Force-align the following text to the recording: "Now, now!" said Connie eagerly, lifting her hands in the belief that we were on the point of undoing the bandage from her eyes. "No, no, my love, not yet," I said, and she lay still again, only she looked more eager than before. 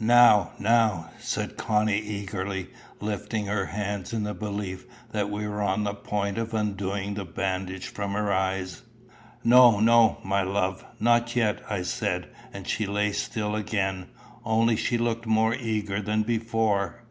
"Now, 0.00 0.50
now!" 0.58 1.08
said 1.20 1.56
Connie 1.56 2.00
eagerly, 2.00 2.66
lifting 3.00 3.46
her 3.46 3.66
hands 3.66 4.12
in 4.12 4.24
the 4.24 4.34
belief 4.34 4.84
that 5.12 5.30
we 5.30 5.46
were 5.46 5.62
on 5.62 5.84
the 5.84 5.94
point 5.94 6.36
of 6.36 6.52
undoing 6.52 7.14
the 7.14 7.24
bandage 7.24 7.86
from 7.86 8.14
her 8.14 8.32
eyes. 8.32 8.82
"No, 9.44 9.78
no, 9.78 10.18
my 10.24 10.42
love, 10.42 10.84
not 10.98 11.36
yet," 11.36 11.60
I 11.70 11.82
said, 11.82 12.26
and 12.52 12.66
she 12.66 12.88
lay 12.88 13.12
still 13.12 13.54
again, 13.54 14.08
only 14.44 14.74
she 14.74 14.98
looked 14.98 15.26
more 15.26 15.54
eager 15.54 16.02
than 16.02 16.24
before. 16.24 17.04